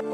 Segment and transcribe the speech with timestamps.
[0.00, 0.04] Le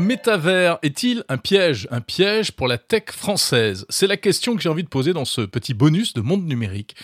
[0.00, 3.86] métavers est-il un piège Un piège pour la tech française?
[3.88, 6.96] C'est la question que j'ai envie de poser dans ce petit bonus de monde numérique.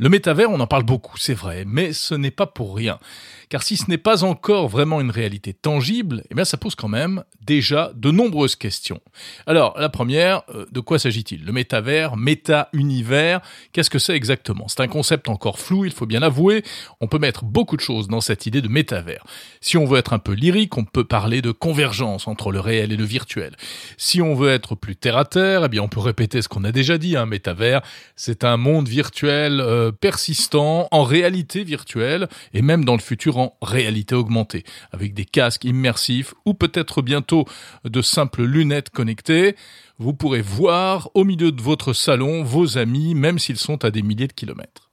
[0.00, 3.00] Le métavers, on en parle beaucoup, c'est vrai, mais ce n'est pas pour rien.
[3.48, 6.86] Car si ce n'est pas encore vraiment une réalité tangible, eh bien ça pose quand
[6.86, 9.00] même déjà de nombreuses questions.
[9.46, 11.44] Alors, la première, euh, de quoi s'agit-il?
[11.44, 13.40] Le métavers, méta-univers,
[13.72, 14.68] qu'est-ce que c'est exactement?
[14.68, 16.62] C'est un concept encore flou, il faut bien l'avouer.
[17.00, 19.24] On peut mettre beaucoup de choses dans cette idée de métavers.
[19.60, 22.92] Si on veut être un peu lyrique, on peut parler de convergence entre le réel
[22.92, 23.56] et le virtuel.
[23.96, 26.62] Si on veut être plus terre à terre, eh bien on peut répéter ce qu'on
[26.62, 27.80] a déjà dit, un métavers,
[28.14, 33.56] c'est un monde virtuel euh, persistant en réalité virtuelle et même dans le futur en
[33.62, 37.44] réalité augmentée, avec des casques immersifs ou peut-être bientôt
[37.84, 39.56] de simples lunettes connectées.
[39.98, 44.02] Vous pourrez voir au milieu de votre salon vos amis, même s'ils sont à des
[44.02, 44.88] milliers de kilomètres.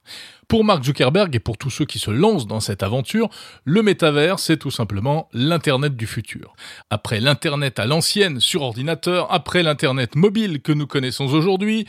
[0.48, 3.28] Pour Mark Zuckerberg et pour tous ceux qui se lancent dans cette aventure,
[3.64, 6.54] le métavers, c'est tout simplement l'Internet du futur.
[6.88, 11.86] Après l'Internet à l'ancienne sur ordinateur, après l'Internet mobile que nous connaissons aujourd'hui,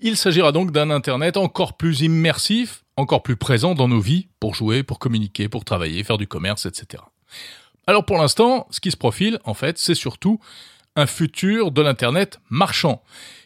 [0.00, 4.54] il s'agira donc d'un Internet encore plus immersif, encore plus présent dans nos vies, pour
[4.54, 7.02] jouer, pour communiquer, pour travailler, faire du commerce, etc.
[7.86, 10.40] Alors pour l'instant, ce qui se profile, en fait, c'est surtout
[10.96, 13.02] un futur de l'Internet marchand.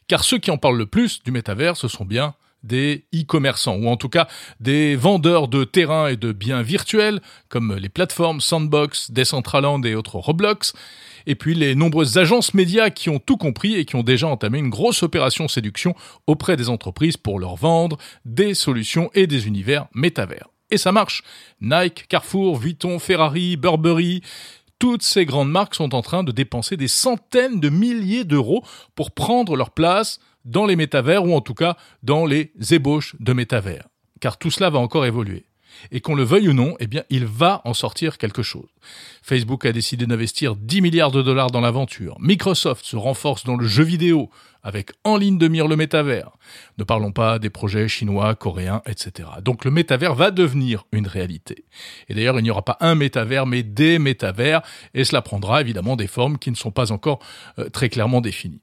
[0.07, 3.89] Car ceux qui en parlent le plus du métavers, ce sont bien des e-commerçants, ou
[3.89, 4.29] en tout cas
[4.61, 10.17] des vendeurs de terrains et de biens virtuels, comme les plateformes Sandbox, Decentraland et autres
[10.17, 10.75] Roblox,
[11.27, 14.59] et puis les nombreuses agences médias qui ont tout compris et qui ont déjà entamé
[14.59, 15.95] une grosse opération séduction
[16.27, 20.49] auprès des entreprises pour leur vendre des solutions et des univers métavers.
[20.71, 21.23] Et ça marche.
[21.61, 24.23] Nike, Carrefour, Vuitton, Ferrari, Burberry,
[24.79, 28.63] toutes ces grandes marques sont en train de dépenser des centaines de milliers d'euros
[28.95, 33.33] pour prendre leur place dans les métavers ou en tout cas dans les ébauches de
[33.33, 33.89] métavers.
[34.21, 35.48] Car tout cela va encore évoluer.
[35.91, 38.69] Et qu'on le veuille ou non, eh bien, il va en sortir quelque chose.
[39.23, 42.17] Facebook a décidé d'investir 10 milliards de dollars dans l'aventure.
[42.21, 44.31] Microsoft se renforce dans le jeu vidéo
[44.63, 46.31] avec en ligne de mire le métavers.
[46.79, 49.29] Ne parlons pas des projets chinois, coréens, etc.
[49.43, 51.65] Donc le métavers va devenir une réalité.
[52.09, 54.63] Et d'ailleurs, il n'y aura pas un métavers, mais des métavers,
[54.95, 57.21] et cela prendra évidemment des formes qui ne sont pas encore
[57.59, 58.63] euh, très clairement définies.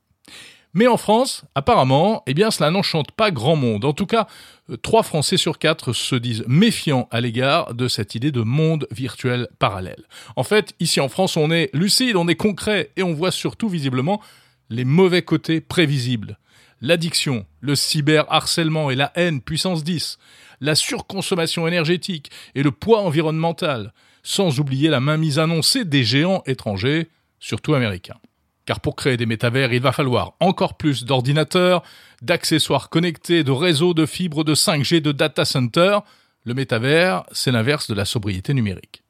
[0.78, 3.86] Mais en France, apparemment, eh bien, cela n'enchante pas grand monde.
[3.86, 4.28] En tout cas,
[4.70, 8.86] euh, trois Français sur quatre se disent méfiants à l'égard de cette idée de monde
[8.92, 10.04] virtuel parallèle.
[10.36, 13.70] En fait, ici en France, on est lucide, on est concret, et on voit surtout
[13.70, 14.22] visiblement
[14.70, 16.38] les mauvais côtés prévisibles.
[16.82, 20.18] L'addiction, le cyberharcèlement et la haine puissance 10,
[20.60, 23.94] la surconsommation énergétique et le poids environnemental,
[24.24, 27.08] sans oublier la mainmise annoncée des géants étrangers,
[27.40, 28.20] surtout américains.
[28.66, 31.84] Car pour créer des métavers, il va falloir encore plus d'ordinateurs,
[32.22, 36.02] d'accessoires connectés, de réseaux, de fibres, de 5G, de data centers.
[36.44, 39.04] Le métavers, c'est l'inverse de la sobriété numérique.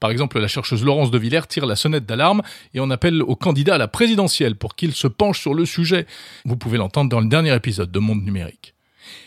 [0.00, 2.42] Par exemple, la chercheuse Laurence de Villers tire la sonnette d'alarme
[2.74, 6.06] et on appelle au candidat à la présidentielle pour qu'il se penche sur le sujet.
[6.44, 8.74] Vous pouvez l'entendre dans le dernier épisode de Monde numérique.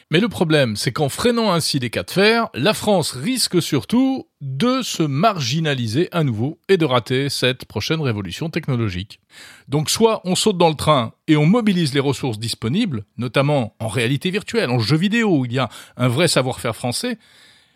[0.10, 4.28] Mais le problème, c'est qu'en freinant ainsi des cas de fer, la France risque surtout
[4.42, 9.20] de se marginaliser à nouveau et de rater cette prochaine révolution technologique.
[9.68, 13.88] Donc soit on saute dans le train et on mobilise les ressources disponibles, notamment en
[13.88, 17.18] réalité virtuelle, en jeux vidéo où il y a un vrai savoir-faire français,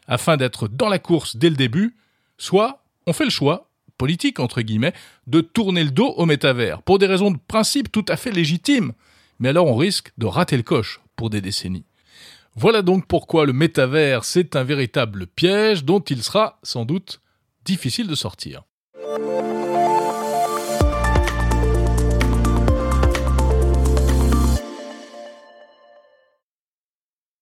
[0.08, 1.96] afin d'être dans la course dès le début,
[2.38, 4.94] soit on fait le choix politique entre guillemets
[5.28, 8.92] de tourner le dos au métavers pour des raisons de principe tout à fait légitimes.
[9.40, 11.86] Mais alors on risque de rater le coche pour des décennies.
[12.56, 17.22] Voilà donc pourquoi le métavers, c'est un véritable piège dont il sera sans doute
[17.66, 18.64] difficile de sortir.